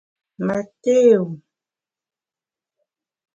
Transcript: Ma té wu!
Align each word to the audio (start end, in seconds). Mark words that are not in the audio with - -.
Ma 0.45 0.55
té 0.85 0.95
wu! 1.19 1.27